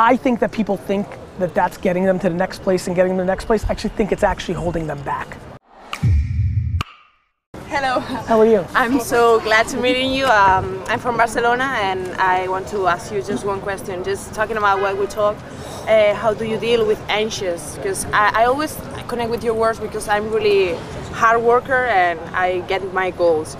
I 0.00 0.16
think 0.16 0.38
that 0.38 0.52
people 0.52 0.76
think 0.76 1.08
that 1.40 1.54
that's 1.54 1.76
getting 1.76 2.04
them 2.04 2.20
to 2.20 2.28
the 2.28 2.34
next 2.36 2.62
place 2.62 2.86
and 2.86 2.94
getting 2.94 3.16
them 3.16 3.18
to 3.18 3.22
the 3.24 3.32
next 3.32 3.46
place. 3.46 3.64
I 3.64 3.72
actually 3.72 3.90
think 3.90 4.12
it's 4.12 4.22
actually 4.22 4.54
holding 4.54 4.86
them 4.86 5.02
back. 5.02 5.36
Hello. 7.66 7.98
How 7.98 8.38
are 8.38 8.46
you? 8.46 8.64
I'm 8.76 9.00
so 9.00 9.40
glad 9.40 9.66
to 9.68 9.76
meeting 9.76 10.12
you. 10.12 10.26
Um, 10.26 10.84
I'm 10.86 11.00
from 11.00 11.16
Barcelona 11.16 11.64
and 11.82 12.12
I 12.14 12.46
want 12.46 12.68
to 12.68 12.86
ask 12.86 13.12
you 13.12 13.20
just 13.22 13.44
one 13.44 13.60
question. 13.60 14.04
Just 14.04 14.32
talking 14.34 14.56
about 14.56 14.80
what 14.80 14.96
we 14.96 15.06
talk, 15.06 15.36
uh, 15.88 16.14
how 16.14 16.32
do 16.32 16.44
you 16.44 16.60
deal 16.60 16.86
with 16.86 17.00
anxious? 17.08 17.74
Because 17.74 18.04
I, 18.12 18.42
I 18.42 18.44
always 18.44 18.78
connect 19.08 19.30
with 19.30 19.42
your 19.42 19.54
words 19.54 19.80
because 19.80 20.06
I'm 20.06 20.30
really 20.30 20.76
hard 21.10 21.42
worker 21.42 21.86
and 21.86 22.20
I 22.36 22.60
get 22.68 22.94
my 22.94 23.10
goals, 23.10 23.56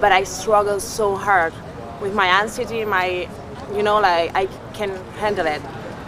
but 0.00 0.12
I 0.12 0.22
struggle 0.22 0.78
so 0.78 1.16
hard 1.16 1.52
with 2.00 2.14
my 2.14 2.28
anxiety, 2.40 2.84
my, 2.84 3.28
you 3.74 3.82
know, 3.82 3.98
like 4.00 4.30
I 4.36 4.46
can 4.72 4.90
handle 5.16 5.46
it. 5.46 5.60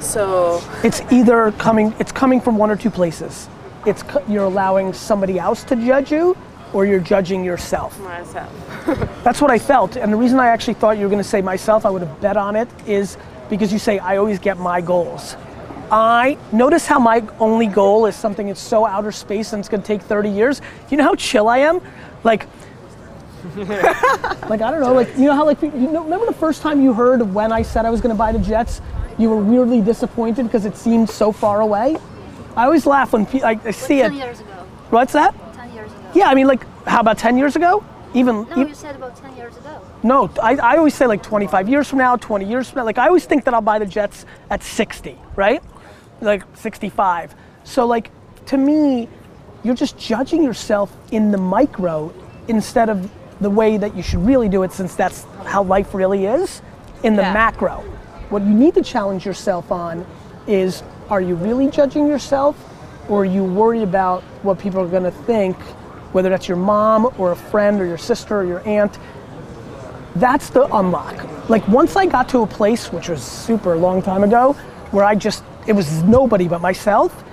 So 0.00 0.62
It's 0.82 1.00
either 1.10 1.52
coming, 1.52 1.94
it's 1.98 2.12
coming 2.12 2.40
from 2.40 2.56
one 2.58 2.70
or 2.70 2.76
two 2.76 2.90
places. 2.90 3.48
It's 3.86 4.02
you're 4.28 4.44
allowing 4.44 4.92
somebody 4.92 5.38
else 5.38 5.64
to 5.64 5.76
judge 5.76 6.10
you, 6.10 6.36
or 6.72 6.86
you're 6.86 7.00
judging 7.00 7.44
yourself. 7.44 7.98
myself. 8.00 8.52
That's 9.24 9.40
what 9.40 9.50
I 9.50 9.58
felt, 9.58 9.96
and 9.96 10.12
the 10.12 10.16
reason 10.16 10.40
I 10.40 10.48
actually 10.48 10.74
thought 10.74 10.96
you 10.96 11.04
were 11.04 11.10
going 11.10 11.22
to 11.22 11.28
say 11.28 11.42
myself, 11.42 11.84
I 11.86 11.90
would 11.90 12.02
have 12.02 12.20
bet 12.20 12.36
on 12.36 12.56
it, 12.56 12.68
is 12.86 13.16
because 13.50 13.72
you 13.72 13.78
say 13.78 13.98
I 13.98 14.16
always 14.16 14.38
get 14.38 14.58
my 14.58 14.80
goals. 14.80 15.36
I 15.90 16.38
notice 16.50 16.86
how 16.86 16.98
my 16.98 17.22
only 17.38 17.66
goal 17.66 18.06
is 18.06 18.16
something 18.16 18.46
that's 18.48 18.60
so 18.60 18.86
outer 18.86 19.12
space 19.12 19.52
and 19.52 19.60
it's 19.60 19.68
going 19.68 19.82
to 19.82 19.86
take 19.86 20.02
30 20.02 20.30
years. 20.30 20.60
You 20.90 20.96
know 20.96 21.04
how 21.04 21.14
chill 21.14 21.46
I 21.48 21.58
am? 21.58 21.80
Like, 22.24 22.46
like 23.54 24.62
I 24.62 24.70
don't 24.70 24.80
know, 24.80 24.94
like 24.94 25.14
you 25.18 25.26
know 25.26 25.34
how 25.34 25.44
like 25.44 25.60
you 25.60 25.70
know, 25.70 26.02
remember 26.02 26.24
the 26.24 26.32
first 26.32 26.62
time 26.62 26.82
you 26.82 26.94
heard 26.94 27.20
when 27.34 27.52
I 27.52 27.60
said 27.60 27.84
I 27.84 27.90
was 27.90 28.00
going 28.00 28.14
to 28.14 28.18
buy 28.18 28.32
the 28.32 28.38
Jets, 28.38 28.80
you 29.18 29.30
were 29.30 29.36
weirdly 29.36 29.80
disappointed 29.80 30.44
because 30.44 30.64
it 30.66 30.76
seemed 30.76 31.08
so 31.10 31.32
far 31.32 31.60
away. 31.60 31.96
I 32.56 32.64
always 32.64 32.86
laugh 32.86 33.12
when 33.12 33.26
pe- 33.26 33.42
I, 33.42 33.58
I 33.64 33.70
see 33.70 33.98
Ten 33.98 34.12
it. 34.12 34.16
years 34.16 34.40
ago. 34.40 34.50
What's 34.90 35.12
that? 35.12 35.34
Ten 35.54 35.72
years 35.72 35.90
ago. 35.90 36.00
Yeah, 36.14 36.28
I 36.28 36.34
mean, 36.34 36.46
like, 36.46 36.64
how 36.86 37.00
about 37.00 37.18
10 37.18 37.36
years 37.36 37.56
ago? 37.56 37.84
Even, 38.14 38.46
No, 38.48 38.62
e- 38.64 38.68
you 38.68 38.74
said 38.74 38.94
about 38.94 39.16
ten 39.16 39.34
years 39.36 39.56
ago. 39.56 39.80
no, 40.04 40.30
I, 40.40 40.54
I 40.56 40.76
always 40.76 40.94
say 40.94 41.06
like 41.08 41.20
25 41.22 41.68
years 41.68 41.88
from 41.88 41.98
now, 41.98 42.14
20 42.16 42.44
years 42.44 42.70
from 42.70 42.78
now. 42.78 42.84
Like, 42.84 42.98
I 42.98 43.08
always 43.08 43.24
think 43.24 43.44
that 43.44 43.54
I'll 43.54 43.60
buy 43.60 43.80
the 43.80 43.86
Jets 43.86 44.24
at 44.50 44.62
60, 44.62 45.18
right? 45.34 45.60
Like 46.20 46.44
65. 46.56 47.34
So, 47.64 47.86
like, 47.86 48.10
to 48.46 48.56
me, 48.56 49.08
you're 49.64 49.74
just 49.74 49.98
judging 49.98 50.44
yourself 50.44 50.94
in 51.10 51.32
the 51.32 51.38
micro 51.38 52.12
instead 52.46 52.88
of 52.88 53.10
the 53.40 53.50
way 53.50 53.76
that 53.78 53.96
you 53.96 54.02
should 54.02 54.24
really 54.24 54.48
do 54.48 54.62
it, 54.62 54.70
since 54.70 54.94
that's 54.94 55.24
how 55.46 55.64
life 55.64 55.92
really 55.92 56.26
is, 56.26 56.62
in 57.02 57.16
the 57.16 57.22
Yeah. 57.22 57.32
macro. 57.32 57.82
What 58.30 58.42
you 58.42 58.54
need 58.54 58.74
to 58.74 58.82
challenge 58.82 59.24
yourself 59.26 59.70
on 59.70 60.06
is 60.46 60.82
are 61.10 61.20
you 61.20 61.34
really 61.34 61.70
judging 61.70 62.06
yourself, 62.06 62.56
or 63.08 63.22
are 63.22 63.24
you 63.24 63.44
worried 63.44 63.82
about 63.82 64.22
what 64.42 64.58
people 64.58 64.80
are 64.80 64.88
gonna 64.88 65.10
think, 65.10 65.56
whether 66.12 66.30
that's 66.30 66.48
your 66.48 66.56
mom 66.56 67.12
or 67.18 67.32
a 67.32 67.36
friend 67.36 67.80
or 67.80 67.86
your 67.86 67.98
sister 67.98 68.38
or 68.40 68.44
your 68.44 68.66
aunt? 68.66 68.98
that's 70.16 70.50
the 70.50 70.64
unlock. 70.74 71.48
Like 71.48 71.66
once 71.68 71.96
I 71.96 72.06
got 72.06 72.28
to 72.30 72.40
a 72.40 72.46
place, 72.46 72.92
which 72.92 73.08
was 73.08 73.22
super 73.22 73.76
long 73.76 74.02
time 74.02 74.22
ago, 74.22 74.52
where 74.90 75.04
I 75.04 75.14
just 75.14 75.42
it 75.66 75.72
was 75.72 76.02
nobody 76.02 76.48
but 76.48 76.60
myself, 76.60 77.24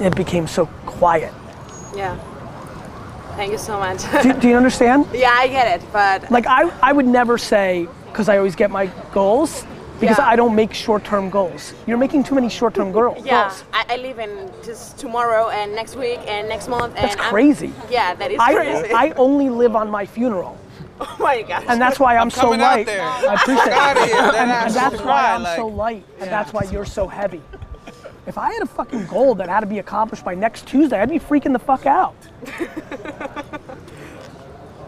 it 0.00 0.14
became 0.16 0.46
so 0.46 0.66
quiet. 0.86 1.32
Yeah. 1.94 2.18
Thank 3.36 3.52
you 3.52 3.58
so 3.58 3.78
much. 3.78 4.02
Do, 4.22 4.32
do 4.34 4.48
you 4.48 4.56
understand? 4.56 5.06
yeah, 5.14 5.30
I 5.32 5.48
get 5.48 5.80
it, 5.80 5.86
but 5.92 6.30
Like 6.30 6.46
I, 6.46 6.68
I 6.82 6.92
would 6.92 7.06
never 7.06 7.38
say 7.38 7.88
because 8.20 8.28
I 8.28 8.36
always 8.36 8.54
get 8.54 8.70
my 8.70 8.84
goals 9.14 9.64
because 9.98 10.18
Yeah. 10.18 10.26
I 10.28 10.36
don't 10.36 10.54
make 10.54 10.74
short-term 10.74 11.30
goals. 11.30 11.72
You're 11.86 11.96
making 11.96 12.24
too 12.24 12.34
many 12.34 12.50
short-term 12.50 12.92
girl, 12.92 13.16
Yeah, 13.24 13.48
goals. 13.48 13.64
I, 13.72 13.84
I 13.88 13.96
live 13.96 14.18
in 14.18 14.50
just 14.62 14.98
tomorrow 14.98 15.48
and 15.48 15.74
next 15.74 15.96
week 15.96 16.20
and 16.26 16.46
next 16.46 16.68
month. 16.68 16.94
That's 16.96 17.12
and 17.12 17.20
I'm- 17.22 17.30
crazy. 17.32 17.72
yeah, 17.90 18.12
that 18.14 18.30
is 18.30 18.38
I, 18.38 18.52
crazy. 18.54 18.92
I 18.92 19.12
only 19.16 19.48
live 19.48 19.74
on 19.74 19.90
my 19.90 20.04
funeral, 20.04 20.58
oh 21.00 21.16
my 21.18 21.40
gosh. 21.40 21.64
and 21.68 21.80
that's 21.80 21.98
why 21.98 22.18
I'm, 22.18 22.28
so 22.30 22.42
coming 22.42 22.60
out 22.60 22.76
light. 22.76 22.88
I 22.90 23.34
appreciate 23.34 23.66
it. 23.68 23.72
Outta 23.72 24.04
here, 24.04 24.32
then 24.32 24.50
and, 24.50 24.66
and 24.66 24.74
that's 24.74 25.00
why 25.00 25.32
I'm 25.32 25.42
like- 25.44 25.56
so 25.56 25.66
light, 25.66 26.04
and 26.20 26.30
that's 26.30 26.52
why 26.52 26.64
you're 26.70 26.84
so 26.84 27.08
heavy. 27.08 27.40
If 28.26 28.36
I 28.36 28.52
had 28.52 28.62
a 28.62 28.66
fucking 28.66 29.06
goal 29.06 29.34
that 29.36 29.48
had 29.48 29.60
to 29.60 29.66
be 29.66 29.78
accomplished 29.78 30.26
by 30.26 30.34
next 30.34 30.66
Tuesday, 30.66 31.00
I'd 31.00 31.08
be 31.08 31.18
freaking 31.18 31.54
the 31.54 31.58
fuck 31.58 31.86
out. 31.86 32.14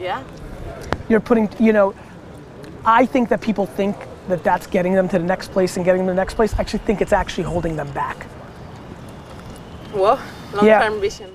yeah. 0.00 0.22
You're 1.08 1.20
putting, 1.20 1.48
you 1.58 1.72
know, 1.72 1.92
I 2.86 3.04
think 3.04 3.28
that 3.30 3.40
people 3.40 3.66
think 3.66 3.96
that 4.28 4.44
that's 4.44 4.66
getting 4.68 4.94
them 4.94 5.08
to 5.08 5.18
the 5.18 5.24
next 5.24 5.50
place 5.50 5.76
and 5.76 5.84
getting 5.84 6.02
them 6.02 6.06
to 6.06 6.12
the 6.12 6.22
next 6.22 6.34
place. 6.34 6.54
I 6.54 6.60
actually 6.60 6.78
think 6.80 7.00
it's 7.00 7.12
actually 7.12 7.44
holding 7.44 7.74
them 7.74 7.90
back. 7.92 8.26
Well, 9.92 10.20
long 10.54 10.66
Yeah. 10.66 10.88
term 10.88 11.00
vision. 11.00 11.32